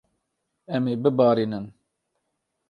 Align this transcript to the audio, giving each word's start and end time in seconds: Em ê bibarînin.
Em 0.75 0.83
ê 0.93 0.95
bibarînin. 1.03 1.65